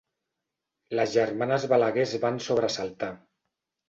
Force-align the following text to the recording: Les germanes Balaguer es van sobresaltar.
Les 0.99 1.11
germanes 1.15 1.67
Balaguer 1.73 2.05
es 2.05 2.13
van 2.23 2.39
sobresaltar. 2.47 3.11